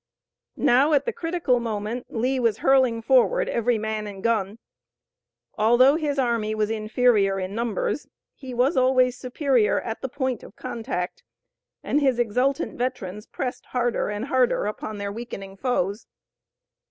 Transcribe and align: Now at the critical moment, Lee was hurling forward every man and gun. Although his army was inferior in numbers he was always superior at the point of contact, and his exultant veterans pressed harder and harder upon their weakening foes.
Now 0.57 0.93
at 0.93 1.05
the 1.05 1.13
critical 1.13 1.59
moment, 1.59 2.07
Lee 2.09 2.39
was 2.39 2.57
hurling 2.57 3.03
forward 3.03 3.47
every 3.47 3.77
man 3.77 4.07
and 4.07 4.23
gun. 4.23 4.57
Although 5.59 5.95
his 5.95 6.17
army 6.17 6.55
was 6.55 6.71
inferior 6.71 7.37
in 7.39 7.53
numbers 7.53 8.07
he 8.33 8.51
was 8.51 8.75
always 8.75 9.15
superior 9.15 9.79
at 9.81 10.01
the 10.01 10.09
point 10.09 10.41
of 10.41 10.55
contact, 10.55 11.21
and 11.83 12.01
his 12.01 12.17
exultant 12.17 12.79
veterans 12.79 13.27
pressed 13.27 13.67
harder 13.67 14.09
and 14.09 14.25
harder 14.25 14.65
upon 14.65 14.97
their 14.97 15.11
weakening 15.11 15.55
foes. 15.55 16.07